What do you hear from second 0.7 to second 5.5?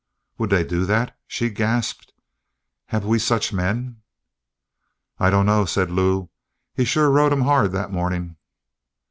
that?" she gasped. "Have we such men?" "I